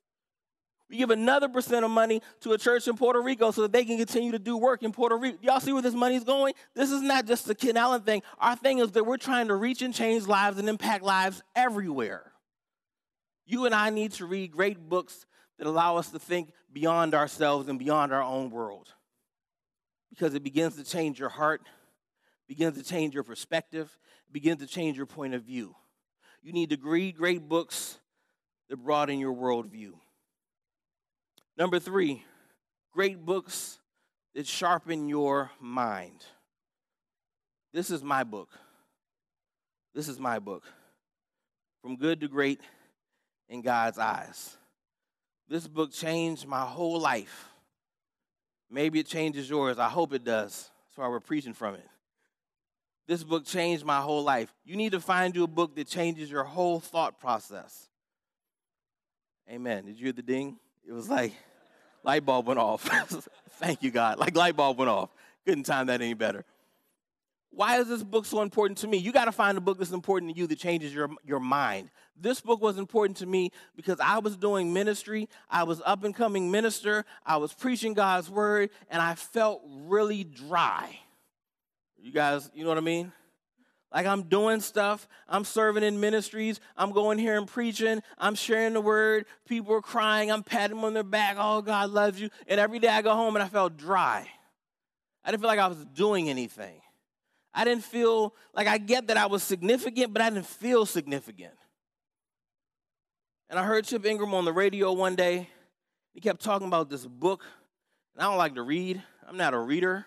[0.89, 3.85] We give another percent of money to a church in Puerto Rico so that they
[3.85, 5.37] can continue to do work in Puerto Rico.
[5.41, 6.55] Y'all see where this money is going?
[6.73, 8.23] This is not just the Kent Island thing.
[8.39, 12.31] Our thing is that we're trying to reach and change lives and impact lives everywhere.
[13.45, 15.27] You and I need to read great books
[15.59, 18.87] that allow us to think beyond ourselves and beyond our own world.
[20.09, 21.61] Because it begins to change your heart,
[22.47, 23.95] begins to change your perspective,
[24.31, 25.75] begins to change your point of view.
[26.41, 27.99] You need to read great books
[28.69, 29.91] that broaden your worldview.
[31.57, 32.23] Number three,
[32.93, 33.79] great books
[34.35, 36.23] that sharpen your mind.
[37.73, 38.49] This is my book.
[39.93, 40.63] This is my book.
[41.81, 42.61] From good to great
[43.49, 44.55] in God's eyes.
[45.49, 47.49] This book changed my whole life.
[48.69, 49.79] Maybe it changes yours.
[49.79, 50.69] I hope it does.
[50.87, 51.87] That's why we're preaching from it.
[53.07, 54.53] This book changed my whole life.
[54.63, 57.89] You need to find you a book that changes your whole thought process.
[59.49, 59.85] Amen.
[59.85, 60.57] Did you hear the ding?
[60.87, 61.33] It was like
[62.03, 62.83] light bulb went off.
[63.53, 64.19] Thank you, God.
[64.19, 65.09] Like light bulb went off.
[65.43, 66.45] Couldn't time that any better.
[67.49, 68.97] Why is this book so important to me?
[68.97, 71.89] You got to find a book that's important to you that changes your, your mind.
[72.21, 75.29] This book was important to me because I was doing ministry.
[75.49, 77.05] I was up and coming minister.
[77.25, 80.99] I was preaching God's word, and I felt really dry.
[81.97, 83.11] You guys, you know what I mean?
[83.93, 88.73] Like I'm doing stuff, I'm serving in ministries, I'm going here and preaching, I'm sharing
[88.73, 92.29] the word, people are crying, I'm patting them on their back, oh, God loves you.
[92.47, 94.27] And every day I go home and I felt dry.
[95.25, 96.81] I didn't feel like I was doing anything.
[97.51, 101.53] I didn't feel like I get that I was significant, but I didn't feel significant.
[103.49, 105.49] And I heard Chip Ingram on the radio one day.
[106.13, 107.43] He kept talking about this book.
[108.13, 109.01] And I don't like to read.
[109.27, 110.05] I'm not a reader.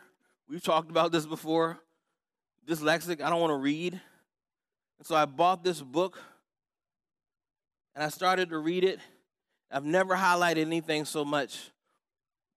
[0.49, 1.81] We've talked about this before.
[2.69, 3.95] Dyslexic, I don't want to read.
[3.95, 6.21] And so I bought this book
[7.97, 9.01] and I started to read it.
[9.71, 11.71] I've never highlighted anything so much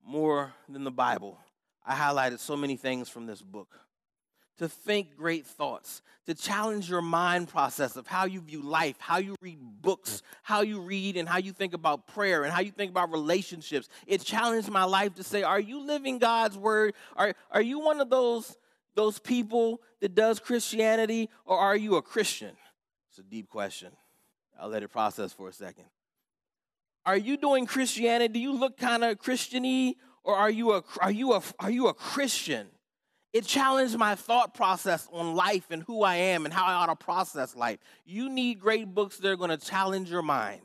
[0.06, 1.40] more than the Bible.
[1.84, 3.80] I highlighted so many things from this book
[4.58, 9.18] to think great thoughts, to challenge your mind process of how you view life, how
[9.18, 12.72] you read books, how you read and how you think about prayer and how you
[12.72, 13.90] think about relationships.
[14.08, 16.94] It challenged my life to say, are you living God's word?
[17.16, 18.58] Are, are you one of those,
[18.96, 22.56] those people that does Christianity or are you a Christian?
[23.10, 23.92] It's a deep question.
[24.60, 25.86] I'll let it process for a second.
[27.06, 28.34] Are you doing Christianity?
[28.34, 31.88] Do you look kind of Christiany or are you a, are you a, are you
[31.88, 32.68] a Christian?
[33.36, 36.86] It challenged my thought process on life and who I am and how I ought
[36.86, 37.80] to process life.
[38.06, 40.62] You need great books that are going to challenge your mind.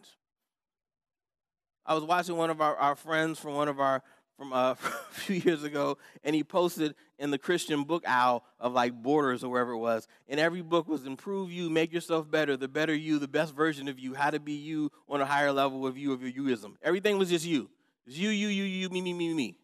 [1.84, 4.04] I was watching one of our, our friends from one of our
[4.38, 4.74] from uh, a
[5.10, 9.50] few years ago, and he posted in the Christian book owl of like Borders or
[9.50, 10.06] wherever it was.
[10.28, 13.88] And every book was improve you, make yourself better, the better you, the best version
[13.88, 16.74] of you, how to be you on a higher level of you of your youism.
[16.82, 17.68] Everything was just you.
[18.06, 19.56] It's you, you, you, you, me, me, me, me.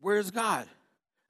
[0.00, 0.66] Where's God?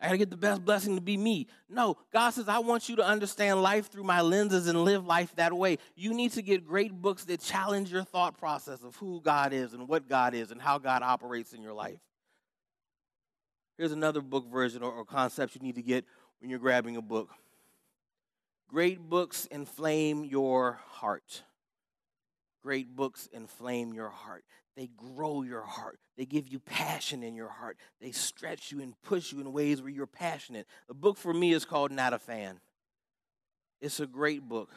[0.01, 1.49] I got to get the best blessing to be me.
[1.69, 5.35] No, God says, I want you to understand life through my lenses and live life
[5.37, 5.79] that way.
[5.97, 9.73] You need to get great books that challenge your thought process of who God is
[9.73, 11.99] and what God is and how God operates in your life.
[13.77, 16.05] Here's another book version or, or concept you need to get
[16.41, 17.31] when you're grabbing a book.
[18.69, 21.43] Great books inflame your heart.
[22.63, 24.45] Great books inflame your heart.
[24.79, 25.99] They grow your heart.
[26.17, 27.79] They give you passion in your heart.
[28.01, 30.69] They stretch you and push you in ways where you're passionate.
[30.87, 32.61] The book for me is called Not a Fan.
[33.81, 34.71] It's a great book.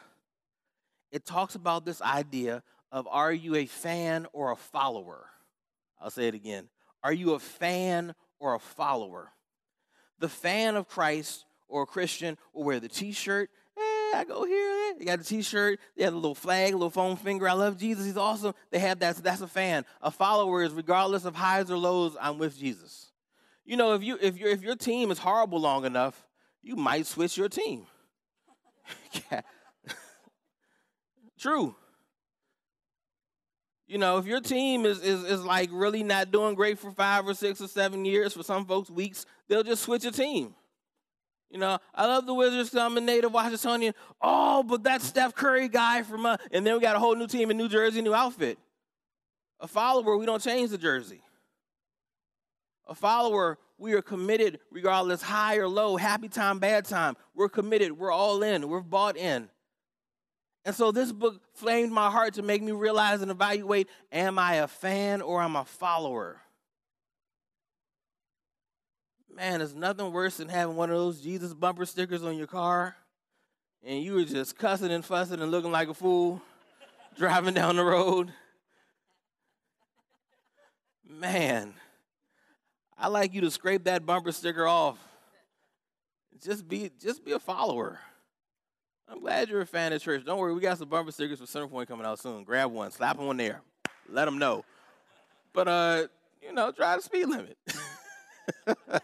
[1.12, 5.26] It talks about this idea of are you a fan or a follower?
[6.00, 6.68] I'll say it again.
[7.04, 9.30] Are you a fan or a follower?
[10.18, 13.50] The fan of Christ or a Christian will wear the t shirt,
[14.14, 14.94] I go here.
[14.98, 15.80] They got a T-shirt.
[15.96, 17.48] They have a little flag, a little foam finger.
[17.48, 18.04] I love Jesus.
[18.04, 18.54] He's awesome.
[18.70, 19.16] They have that.
[19.16, 19.84] So that's a fan.
[20.00, 22.16] A follower is regardless of highs or lows.
[22.20, 23.12] I'm with Jesus.
[23.64, 26.26] You know, if you if your if your team is horrible long enough,
[26.62, 27.86] you might switch your team.
[31.38, 31.74] True.
[33.86, 37.26] You know, if your team is, is is like really not doing great for five
[37.26, 40.54] or six or seven years, for some folks weeks, they'll just switch a team.
[41.52, 42.70] You know, I love the Wizards.
[42.70, 43.92] because I'm a native Washingtonian.
[44.22, 47.26] Oh, but that Steph Curry guy from, uh, and then we got a whole new
[47.26, 48.58] team in New Jersey, new outfit.
[49.60, 51.20] A follower, we don't change the jersey.
[52.88, 57.16] A follower, we are committed regardless high or low, happy time, bad time.
[57.34, 57.98] We're committed.
[57.98, 58.68] We're all in.
[58.68, 59.50] We're bought in.
[60.64, 64.54] And so this book flamed my heart to make me realize and evaluate am I
[64.56, 66.41] a fan or am I a follower?
[69.34, 72.96] Man, there's nothing worse than having one of those Jesus bumper stickers on your car
[73.84, 76.40] and you were just cussing and fussing and looking like a fool
[77.16, 78.32] driving down the road.
[81.08, 81.74] Man,
[82.96, 84.98] I like you to scrape that bumper sticker off.
[86.42, 87.98] Just be just be a follower.
[89.08, 90.24] I'm glad you're a fan of church.
[90.24, 92.44] Don't worry, we got some bumper stickers for Centerpoint coming out soon.
[92.44, 93.60] Grab one, slap one there,
[94.08, 94.64] let them know.
[95.52, 96.06] But uh,
[96.40, 97.58] you know, try the speed limit.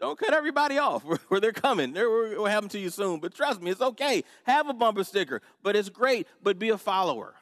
[0.00, 1.92] Don't cut everybody off where they're coming.
[1.92, 3.20] They're, will happen to you soon.
[3.20, 4.24] But trust me, it's okay.
[4.44, 6.26] Have a bumper sticker, but it's great.
[6.42, 7.34] But be a follower,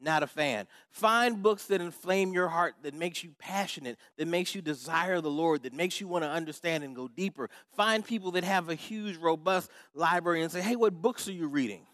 [0.00, 0.66] not a fan.
[0.90, 5.30] Find books that inflame your heart, that makes you passionate, that makes you desire the
[5.30, 7.50] Lord, that makes you want to understand and go deeper.
[7.76, 11.48] Find people that have a huge, robust library and say, hey, what books are you
[11.48, 11.86] reading?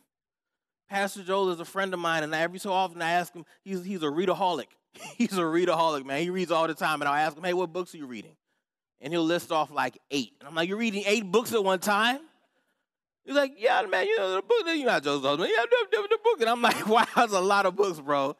[0.91, 3.83] Pastor Joel is a friend of mine, and every so often I ask him, he's,
[3.83, 4.67] he's a readaholic.
[5.17, 6.21] he's a readaholic, man.
[6.21, 8.37] He reads all the time, and I'll ask him, hey, what books are you reading?
[9.03, 10.33] And he'll list off like eight.
[10.41, 12.21] And I'm like, you're reading eight books at one time?
[13.25, 15.51] He's like, yeah, man, you know, the book, you're not Joseph Osman.
[15.55, 16.41] Yeah, the, the, the book.
[16.41, 18.37] And I'm like, wow, that's a lot of books, bro.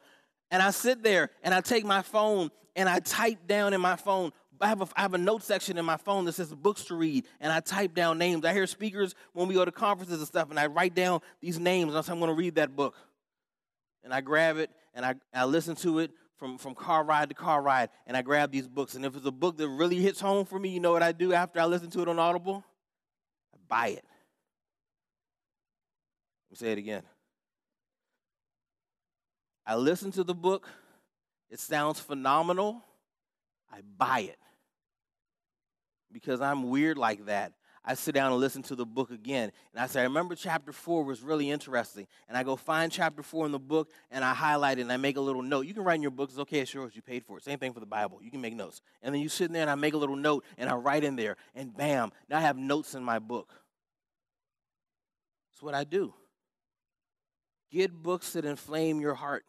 [0.49, 3.95] And I sit there and I take my phone and I type down in my
[3.95, 4.31] phone.
[4.61, 6.95] I have, a, I have a note section in my phone that says books to
[6.95, 8.45] read, and I type down names.
[8.45, 11.59] I hear speakers when we go to conferences and stuff, and I write down these
[11.59, 12.95] names, and I'm going to read that book.
[14.05, 16.11] And I grab it, and I, I listen to it
[16.43, 18.95] from, from car ride to car ride, and I grab these books.
[18.95, 21.13] And if it's a book that really hits home for me, you know what I
[21.13, 22.65] do after I listen to it on Audible?
[23.53, 24.03] I buy it.
[26.43, 27.03] Let me say it again.
[29.65, 30.67] I listen to the book,
[31.49, 32.83] it sounds phenomenal.
[33.71, 34.39] I buy it
[36.11, 37.53] because I'm weird like that.
[37.85, 39.51] I sit down and listen to the book again.
[39.73, 42.07] And I say, I remember chapter four was really interesting.
[42.29, 44.97] And I go find chapter four in the book and I highlight it and I
[44.97, 45.65] make a little note.
[45.65, 47.43] You can write in your book, it's okay, it's yours, you paid for it.
[47.43, 48.19] Same thing for the Bible.
[48.21, 48.81] You can make notes.
[49.01, 51.03] And then you sit in there and I make a little note and I write
[51.03, 53.51] in there and bam, now I have notes in my book.
[55.51, 56.13] That's what I do.
[57.69, 59.45] Get books that inflame your heart.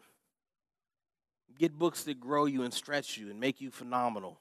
[1.57, 4.40] Get books that grow you and stretch you and make you phenomenal.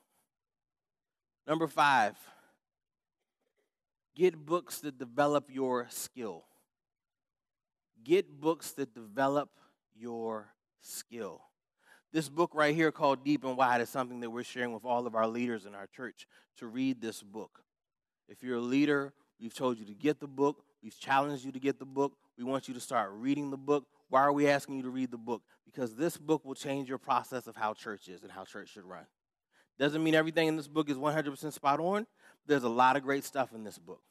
[1.46, 2.16] Number five,
[4.16, 6.46] Get books that develop your skill.
[8.04, 9.50] Get books that develop
[9.96, 11.42] your skill.
[12.12, 15.08] This book right here called Deep and Wide is something that we're sharing with all
[15.08, 17.64] of our leaders in our church to read this book.
[18.30, 20.64] If you're a leader, we've told you to get the book.
[20.84, 22.14] We've challenged you to get the book.
[22.38, 23.86] We want you to start reading the book.
[24.10, 25.42] Why are we asking you to read the book?
[25.66, 28.86] Because this book will change your process of how church is and how church should
[28.86, 29.06] run.
[29.80, 32.06] Doesn't mean everything in this book is 100% spot on.
[32.46, 34.02] There's a lot of great stuff in this book.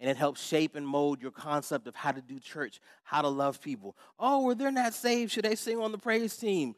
[0.00, 3.28] And it helps shape and mold your concept of how to do church, how to
[3.28, 3.96] love people.
[4.18, 5.32] Oh, well, they're not saved.
[5.32, 6.76] Should they sing on the praise team?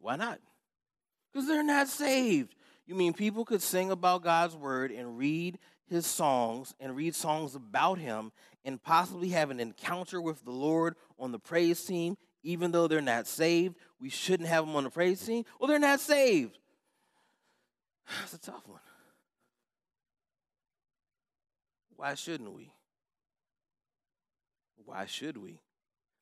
[0.00, 0.40] Why not?
[1.32, 2.54] Because they're not saved.
[2.86, 7.54] You mean people could sing about God's word and read his songs and read songs
[7.54, 8.32] about him
[8.64, 13.00] and possibly have an encounter with the Lord on the praise team, even though they're
[13.00, 13.76] not saved?
[14.00, 15.44] We shouldn't have them on the praise team.
[15.60, 16.58] Well, they're not saved.
[18.20, 18.80] That's a tough one.
[21.98, 22.70] Why shouldn't we?
[24.84, 25.58] Why should we?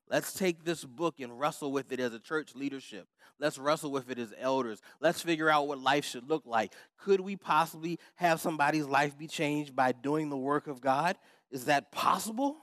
[0.09, 3.07] Let's take this book and wrestle with it as a church leadership.
[3.39, 4.81] Let's wrestle with it as elders.
[4.99, 6.73] Let's figure out what life should look like.
[6.97, 11.15] Could we possibly have somebody's life be changed by doing the work of God?
[11.51, 12.57] Is that possible?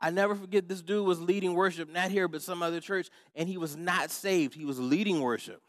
[0.00, 3.50] I never forget this dude was leading worship, not here, but some other church, and
[3.50, 4.54] he was not saved.
[4.54, 5.60] He was leading worship.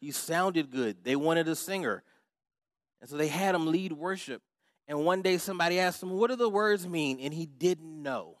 [0.00, 1.04] He sounded good.
[1.04, 2.02] They wanted a singer.
[3.00, 4.42] And so they had him lead worship.
[4.86, 7.20] And one day somebody asked him, What do the words mean?
[7.20, 8.36] And he didn't know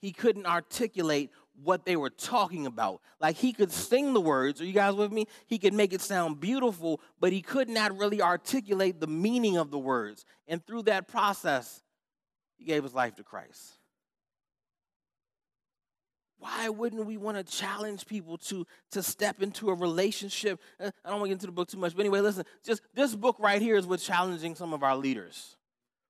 [0.00, 1.30] he couldn't articulate
[1.62, 3.02] what they were talking about.
[3.20, 5.26] Like he could sing the words, are you guys with me?
[5.46, 9.70] He could make it sound beautiful, but he could not really articulate the meaning of
[9.70, 10.24] the words.
[10.48, 11.82] And through that process,
[12.56, 13.78] he gave his life to Christ.
[16.40, 20.58] Why wouldn't we want to challenge people to, to step into a relationship?
[20.80, 22.80] Uh, I don't want to get into the book too much, but anyway, listen, just
[22.94, 25.56] this book right here is what's challenging some of our leaders.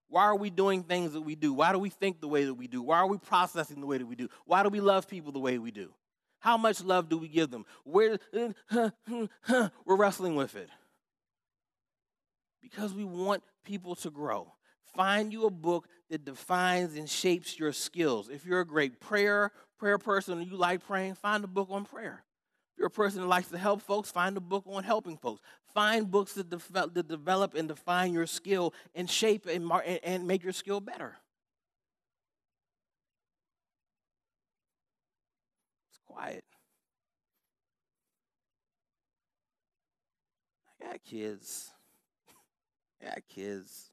[0.09, 1.53] Why are we doing things that we do?
[1.53, 2.81] Why do we think the way that we do?
[2.81, 4.29] Why are we processing the way that we do?
[4.45, 5.93] Why do we love people the way we do?
[6.39, 7.67] How much love do we give them?
[7.85, 8.19] Where
[9.85, 10.69] we're wrestling with it.
[12.63, 14.53] Because we want people to grow.
[14.95, 18.29] Find you a book that defines and shapes your skills.
[18.29, 21.85] If you're a great prayer prayer person and you like praying, find a book on
[21.85, 22.23] prayer.
[22.75, 25.41] If you're a person that likes to help folks, find a book on helping folks.
[25.75, 30.27] Find books that, develop, that develop and define your skill and shape and, mar- and
[30.27, 31.17] make your skill better.
[35.91, 36.45] It's quiet.
[40.81, 41.71] I got kids.
[43.01, 43.91] I got kids.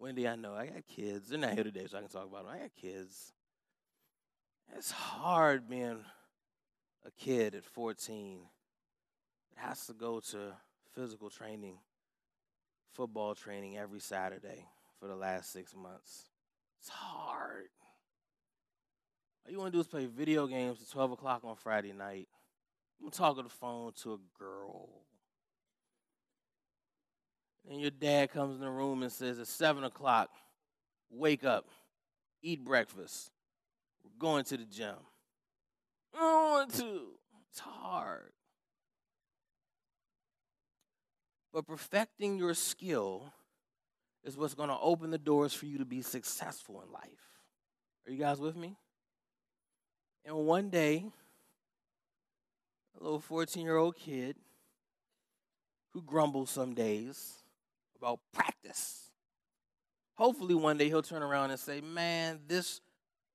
[0.00, 1.28] Wendy, I know I got kids.
[1.28, 2.54] They're not here today, so I can talk about them.
[2.54, 3.32] I got kids.
[4.76, 6.04] It's hard being
[7.04, 8.40] a kid at 14
[9.58, 10.52] has to go to
[10.94, 11.78] physical training,
[12.92, 14.66] football training every Saturday
[15.00, 16.28] for the last six months.
[16.80, 17.68] It's hard.
[19.44, 22.28] All you want to do is play video games at 12 o'clock on Friday night.
[23.02, 24.88] I'm talking the phone to a girl.
[27.68, 30.30] And your dad comes in the room and says, It's 7 o'clock.
[31.10, 31.66] Wake up.
[32.42, 33.30] Eat breakfast.
[34.04, 34.96] We're going to the gym.
[36.14, 37.00] I don't want to.
[37.50, 38.32] It's hard.
[41.52, 43.32] But perfecting your skill
[44.24, 47.02] is what's going to open the doors for you to be successful in life.
[48.06, 48.76] Are you guys with me?
[50.24, 51.04] And one day,
[53.00, 54.36] a little 14 year old kid
[55.92, 57.38] who grumbles some days
[57.96, 59.10] about practice.
[60.14, 62.80] Hopefully, one day he'll turn around and say, Man, this,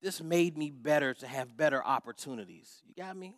[0.04, 2.84] this made me better to have better opportunities.
[2.86, 3.36] You got me?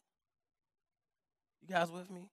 [1.62, 2.30] You guys with me?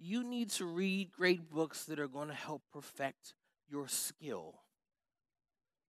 [0.00, 3.34] you need to read great books that are going to help perfect
[3.68, 4.54] your skill.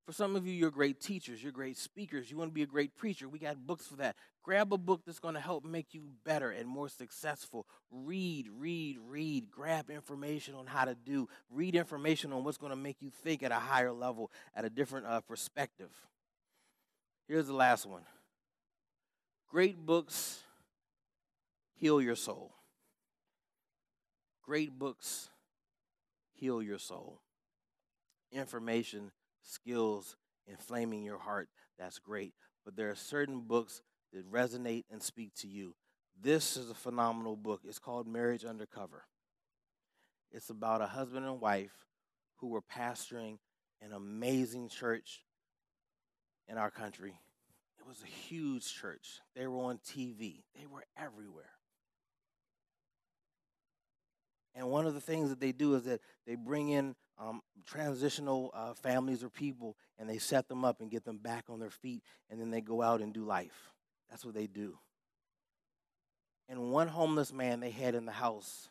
[0.06, 2.68] For some of you, you're great teachers, you're great speakers, you want to be a
[2.68, 3.30] great preacher.
[3.30, 4.18] We got books for that.
[4.44, 7.68] Grab a book that's going to help make you better and more successful.
[7.90, 9.50] Read, read, read.
[9.50, 11.30] Grab information on how to do.
[11.50, 14.70] Read information on what's going to make you think at a higher level, at a
[14.70, 15.92] different uh, perspective.
[17.32, 18.02] Here's the last one
[19.50, 20.44] great books
[21.76, 22.52] heal your soul.
[24.44, 25.30] Great books
[26.34, 27.22] heal your soul.
[28.34, 29.14] Information,
[29.44, 31.48] skills, inflaming your heart,
[31.80, 32.34] that's great.
[32.66, 35.74] But there are certain books that resonate and speak to you.
[36.22, 37.62] This is a phenomenal book.
[37.64, 39.06] It's called Marriage Undercover.
[40.34, 41.86] It's about a husband and wife
[42.40, 43.38] who were pastoring
[43.82, 45.22] an amazing church
[46.48, 47.14] in our country.
[47.80, 49.20] It was a huge church.
[49.36, 51.46] They were on TV, they were everywhere.
[54.54, 58.52] And one of the things that they do is that they bring in um, transitional
[58.54, 61.70] uh, families or people and they set them up and get them back on their
[61.70, 63.72] feet, and then they go out and do life.
[64.10, 64.78] That's what they do.
[66.50, 68.70] And one homeless man they had in the house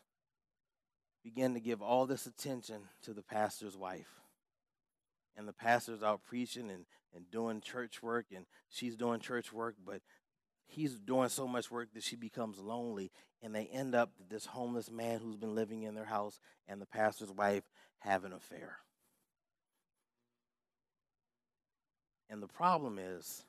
[1.23, 4.20] began to give all this attention to the pastor's wife.
[5.37, 9.75] And the pastor's out preaching and, and doing church work, and she's doing church work,
[9.85, 10.01] but
[10.67, 13.11] he's doing so much work that she becomes lonely,
[13.41, 16.85] and they end up this homeless man who's been living in their house and the
[16.85, 17.63] pastor's wife
[17.99, 18.77] have an affair.
[22.29, 23.43] And the problem is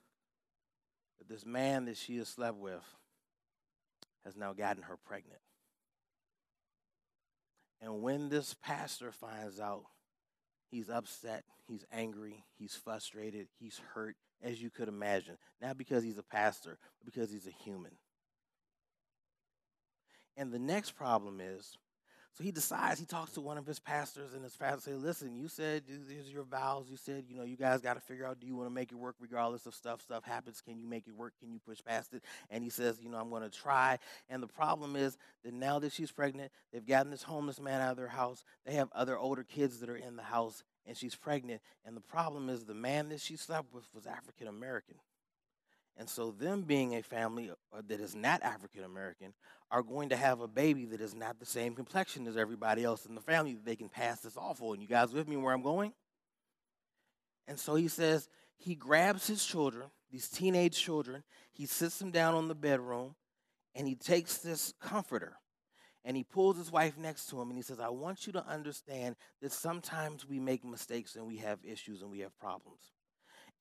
[1.18, 2.82] that this man that she has slept with
[4.24, 5.40] has now gotten her pregnant.
[7.80, 9.84] And when this pastor finds out,
[10.72, 15.36] he's upset, he's angry, he's frustrated, he's hurt, as you could imagine.
[15.60, 17.92] Not because he's a pastor, but because he's a human.
[20.36, 21.76] And the next problem is
[22.34, 25.36] so he decides, he talks to one of his pastors, and his pastor says, Listen,
[25.36, 26.86] you said these are your vows.
[26.88, 28.90] You said, you know, you guys got to figure out do you want to make
[28.90, 30.00] it work regardless of stuff?
[30.00, 30.62] Stuff happens.
[30.62, 31.34] Can you make it work?
[31.40, 32.22] Can you push past it?
[32.48, 33.98] And he says, You know, I'm going to try.
[34.30, 37.90] And the problem is that now that she's pregnant, they've gotten this homeless man out
[37.90, 38.44] of their house.
[38.64, 41.60] They have other older kids that are in the house, and she's pregnant.
[41.84, 44.94] And the problem is the man that she slept with was African American.
[45.96, 49.34] And so, them being a family uh, that is not African American
[49.70, 53.06] are going to have a baby that is not the same complexion as everybody else
[53.06, 54.80] in the family that they can pass this off on.
[54.80, 55.92] You guys with me where I'm going?
[57.46, 61.22] And so he says he grabs his children, these teenage children,
[61.52, 63.14] he sits them down on the bedroom,
[63.74, 65.36] and he takes this comforter
[66.04, 68.46] and he pulls his wife next to him and he says, I want you to
[68.46, 72.92] understand that sometimes we make mistakes and we have issues and we have problems.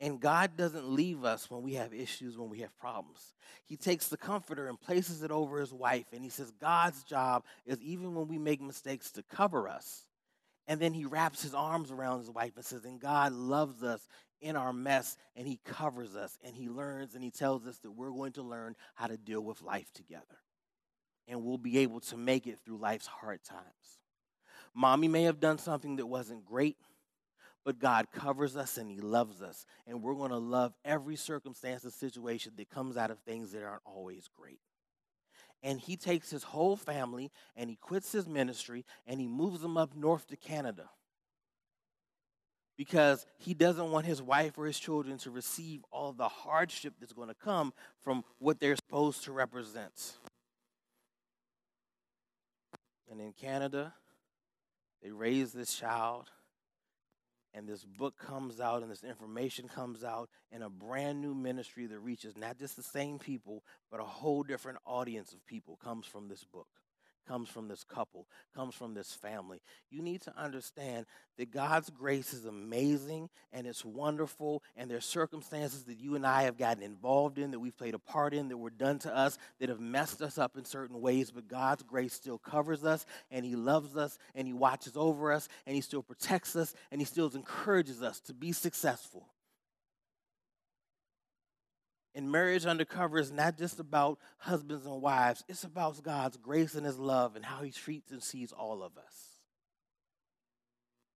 [0.01, 3.35] And God doesn't leave us when we have issues, when we have problems.
[3.65, 6.05] He takes the comforter and places it over his wife.
[6.11, 10.07] And he says, God's job is even when we make mistakes to cover us.
[10.67, 14.07] And then he wraps his arms around his wife and says, And God loves us
[14.41, 16.35] in our mess and he covers us.
[16.43, 19.41] And he learns and he tells us that we're going to learn how to deal
[19.41, 20.25] with life together.
[21.27, 23.99] And we'll be able to make it through life's hard times.
[24.73, 26.77] Mommy may have done something that wasn't great
[27.63, 29.65] but God covers us and He loves us.
[29.87, 33.63] And we're going to love every circumstance and situation that comes out of things that
[33.63, 34.59] aren't always great.
[35.63, 39.77] And he takes his whole family and he quits his ministry and he moves them
[39.77, 40.89] up north to Canada
[42.77, 47.13] because he doesn't want his wife or his children to receive all the hardship that's
[47.13, 50.13] going to come from what they're supposed to represent.
[53.11, 53.93] And in Canada,
[55.03, 56.31] they raise this child
[57.53, 61.85] and this book comes out and this information comes out and a brand new ministry
[61.85, 66.05] that reaches not just the same people but a whole different audience of people comes
[66.05, 66.67] from this book
[67.27, 69.61] comes from this couple, comes from this family.
[69.89, 71.05] You need to understand
[71.37, 76.43] that God's grace is amazing and it's wonderful, and there's circumstances that you and I
[76.43, 79.37] have gotten involved in, that we've played a part in, that were done to us,
[79.59, 83.45] that have messed us up in certain ways, but God's grace still covers us, and
[83.45, 87.05] He loves us, and He watches over us, and He still protects us, and He
[87.05, 89.27] still encourages us to be successful.
[92.13, 96.85] And marriage undercover is not just about husbands and wives, it's about God's grace and
[96.85, 99.31] His love and how He treats and sees all of us.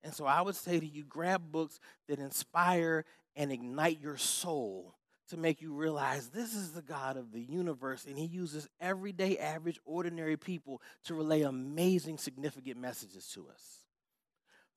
[0.03, 4.95] And so I would say to you grab books that inspire and ignite your soul
[5.29, 9.37] to make you realize this is the God of the universe, and He uses everyday,
[9.37, 13.79] average, ordinary people to relay amazing, significant messages to us.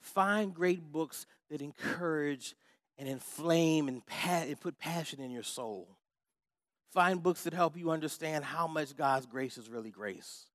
[0.01, 2.55] Find great books that encourage
[2.97, 5.98] and inflame and, pa- and put passion in your soul.
[6.93, 10.47] Find books that help you understand how much God's grace is really grace.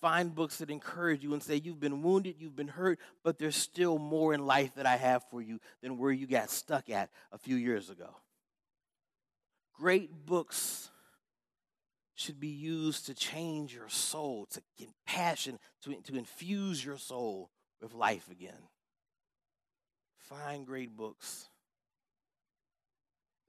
[0.00, 3.56] Find books that encourage you and say, You've been wounded, you've been hurt, but there's
[3.56, 7.10] still more in life that I have for you than where you got stuck at
[7.32, 8.14] a few years ago.
[9.74, 10.90] Great books
[12.14, 17.50] should be used to change your soul, to get passion, to, to infuse your soul
[17.80, 18.68] with life again.
[20.18, 21.46] Find great books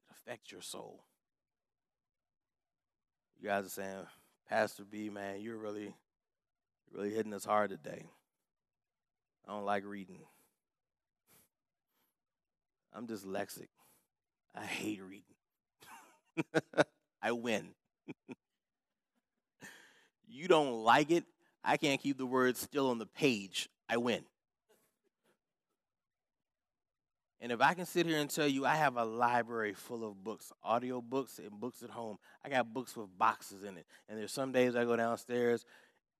[0.07, 1.03] that affect your soul.
[3.39, 4.05] You guys are saying,
[4.49, 5.95] Pastor B, man, you're really,
[6.91, 8.05] really hitting us hard today.
[9.47, 10.19] I don't like reading.
[12.93, 13.67] I'm dyslexic.
[14.53, 16.83] I hate reading.
[17.21, 17.69] I win.
[20.27, 21.23] you don't like it.
[21.63, 23.69] I can't keep the words still on the page.
[23.87, 24.23] I win.
[27.41, 30.23] And if I can sit here and tell you I have a library full of
[30.23, 33.85] books, audio books and books at home, I got books with boxes in it.
[34.09, 35.65] And there's some days I go downstairs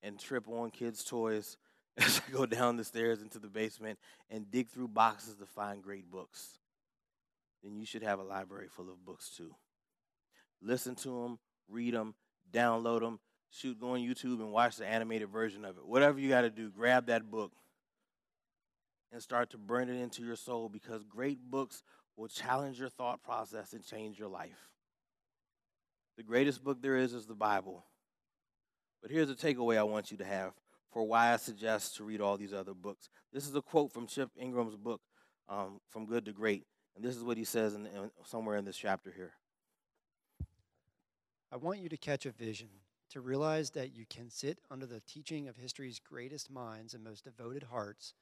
[0.02, 1.58] and trip on kids' toys
[1.98, 3.98] as I go down the stairs into the basement
[4.30, 6.58] and dig through boxes to find great books.
[7.62, 9.54] Then you should have a library full of books too.
[10.62, 12.14] Listen to them, read them,
[12.50, 13.18] download them,
[13.50, 15.86] shoot, go on YouTube and watch the animated version of it.
[15.86, 17.52] Whatever you got to do, grab that book
[19.12, 21.82] and start to burn it into your soul because great books
[22.16, 24.70] will challenge your thought process and change your life.
[26.16, 27.84] The greatest book there is is the Bible.
[29.02, 30.52] But here's a takeaway I want you to have
[30.92, 33.08] for why I suggest to read all these other books.
[33.32, 35.00] This is a quote from Chip Ingram's book,
[35.48, 36.66] um, From Good to Great.
[36.94, 39.32] And this is what he says in, in, somewhere in this chapter here.
[41.52, 42.68] I want you to catch a vision,
[43.10, 47.24] to realize that you can sit under the teaching of history's greatest minds and most
[47.24, 48.14] devoted hearts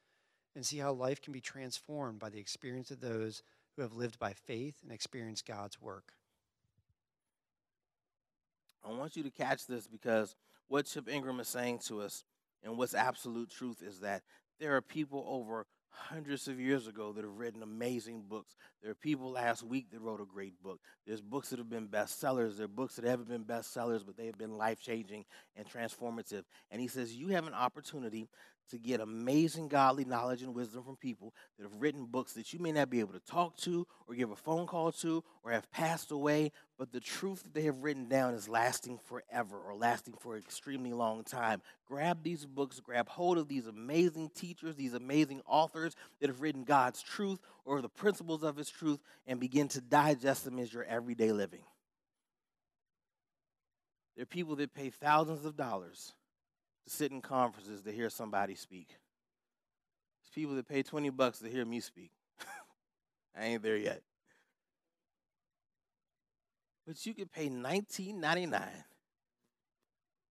[0.55, 3.43] and see how life can be transformed by the experience of those
[3.77, 6.13] who have lived by faith and experienced God's work.
[8.85, 10.35] I want you to catch this because
[10.69, 12.25] what Chip Ingram is saying to us
[12.63, 14.23] and what's absolute truth is that
[14.59, 18.57] there are people over hundreds of years ago that have written amazing books.
[18.83, 20.81] There are people last week that wrote a great book.
[21.07, 22.57] There's books that have been bestsellers.
[22.57, 25.25] There are books that haven't been bestsellers, but they have been life changing
[25.57, 26.45] and transformative.
[26.71, 28.29] And he says, You have an opportunity
[28.71, 32.59] to get amazing godly knowledge and wisdom from people that have written books that you
[32.59, 35.71] may not be able to talk to or give a phone call to or have
[35.71, 40.15] passed away, but the truth that they have written down is lasting forever or lasting
[40.21, 41.63] for an extremely long time.
[41.87, 46.65] Grab these books, grab hold of these amazing teachers, these amazing authors that have written
[46.65, 50.85] God's truth or the principles of His truth, and begin to digest them as your
[50.85, 51.65] everyday living.
[54.17, 56.13] There are people that pay thousands of dollars
[56.91, 58.89] sit in conferences to hear somebody speak.
[60.23, 62.11] It's people that pay 20 bucks to hear me speak.
[63.37, 64.03] I ain't there yet.
[66.87, 68.63] But you could pay $19.99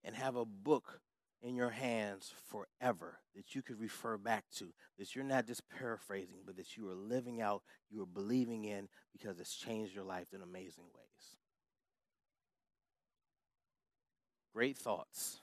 [0.04, 1.02] and have a book
[1.42, 6.40] in your hands forever that you could refer back to, that you're not just paraphrasing,
[6.46, 10.34] but that you are living out, you are believing in because it's changed your life
[10.34, 11.38] in amazing ways.
[14.54, 15.42] Great thoughts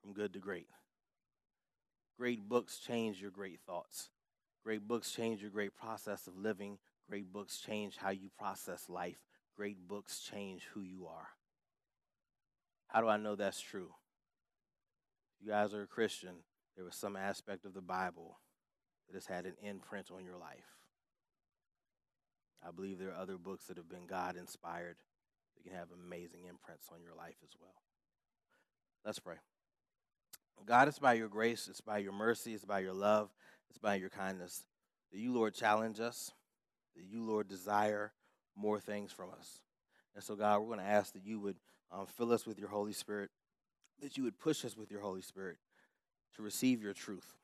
[0.00, 0.68] from good to great.
[2.18, 4.10] Great books change your great thoughts.
[4.64, 6.78] Great books change your great process of living.
[7.08, 9.18] Great books change how you process life.
[9.56, 11.28] Great books change who you are.
[12.88, 13.90] How do I know that's true?
[15.40, 16.36] You guys are a Christian,
[16.76, 18.38] there was some aspect of the Bible
[19.06, 20.76] that has had an imprint on your life.
[22.66, 24.96] I believe there are other books that have been God inspired
[25.56, 27.82] that can have amazing imprints on your life as well.
[29.04, 29.36] Let's pray.
[30.66, 33.30] God, it's by your grace, it's by your mercy, it's by your love,
[33.70, 34.64] it's by your kindness
[35.12, 36.32] that you, Lord, challenge us,
[36.96, 38.12] that you, Lord, desire
[38.56, 39.60] more things from us.
[40.14, 41.56] And so, God, we're going to ask that you would
[41.92, 43.30] um, fill us with your Holy Spirit,
[44.02, 45.56] that you would push us with your Holy Spirit
[46.36, 47.34] to receive your truth.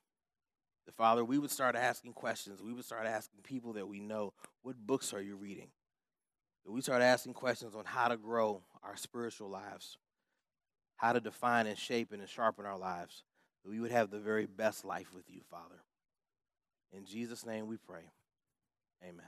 [0.87, 2.63] The Father, we would start asking questions.
[2.63, 5.69] We would start asking people that we know, what books are you reading?
[6.67, 9.97] That we start asking questions on how to grow our spiritual lives,
[10.97, 13.25] how to define and shape and sharpen our lives,
[13.63, 15.83] that we would have the very best life with you, Father.
[16.93, 18.11] In Jesus' name we pray.
[19.03, 19.25] Amen.